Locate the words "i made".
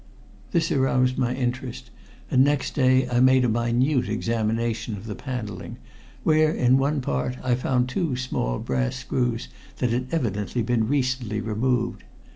3.07-3.45